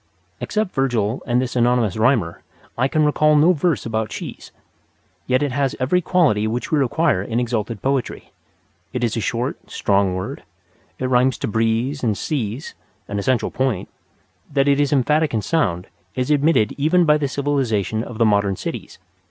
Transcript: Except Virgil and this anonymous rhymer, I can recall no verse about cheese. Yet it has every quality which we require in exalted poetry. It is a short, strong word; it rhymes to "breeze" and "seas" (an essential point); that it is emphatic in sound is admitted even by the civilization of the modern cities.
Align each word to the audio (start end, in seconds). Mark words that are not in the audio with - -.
Except 0.39 0.73
Virgil 0.73 1.21
and 1.27 1.39
this 1.39 1.55
anonymous 1.55 1.95
rhymer, 1.95 2.41
I 2.75 2.87
can 2.87 3.05
recall 3.05 3.35
no 3.35 3.53
verse 3.53 3.85
about 3.85 4.09
cheese. 4.09 4.51
Yet 5.27 5.43
it 5.43 5.51
has 5.51 5.75
every 5.79 6.01
quality 6.01 6.47
which 6.47 6.71
we 6.71 6.79
require 6.79 7.21
in 7.21 7.39
exalted 7.39 7.83
poetry. 7.83 8.31
It 8.93 9.03
is 9.03 9.15
a 9.15 9.19
short, 9.21 9.69
strong 9.69 10.15
word; 10.15 10.41
it 10.97 11.05
rhymes 11.05 11.37
to 11.37 11.47
"breeze" 11.47 12.01
and 12.03 12.17
"seas" 12.17 12.73
(an 13.07 13.19
essential 13.19 13.51
point); 13.51 13.89
that 14.51 14.67
it 14.67 14.79
is 14.79 14.91
emphatic 14.91 15.35
in 15.35 15.43
sound 15.43 15.85
is 16.15 16.31
admitted 16.31 16.73
even 16.79 17.05
by 17.05 17.19
the 17.19 17.27
civilization 17.27 18.03
of 18.03 18.17
the 18.17 18.25
modern 18.25 18.55
cities. 18.55 18.97